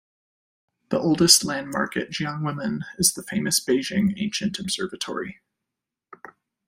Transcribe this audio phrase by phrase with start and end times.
[0.89, 5.43] The oldest landmark at Jianguomen is the famous Beijing Ancient Observatory.